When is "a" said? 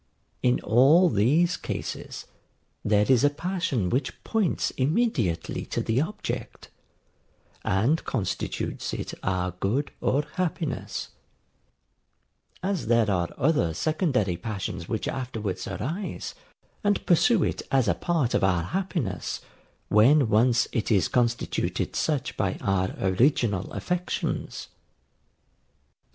3.23-3.29, 17.87-17.93